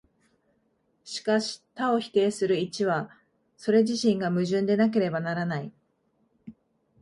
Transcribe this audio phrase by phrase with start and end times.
[1.03, 3.11] しかし多を否定する一は、
[3.55, 5.71] それ自身が矛盾でなければならない。